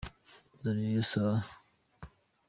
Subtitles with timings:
[0.55, 1.47] Nzanira iyo saha.